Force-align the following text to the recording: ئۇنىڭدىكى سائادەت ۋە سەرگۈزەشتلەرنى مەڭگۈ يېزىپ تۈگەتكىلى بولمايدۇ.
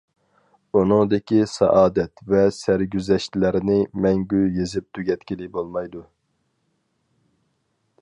ئۇنىڭدىكى 0.77 1.41
سائادەت 1.51 2.23
ۋە 2.33 2.41
سەرگۈزەشتلەرنى 2.61 3.77
مەڭگۈ 4.07 4.43
يېزىپ 4.57 4.91
تۈگەتكىلى 4.99 5.55
بولمايدۇ. 5.59 6.07